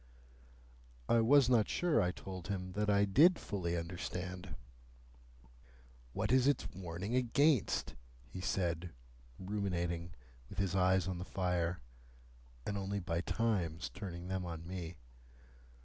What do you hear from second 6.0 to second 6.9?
"What is its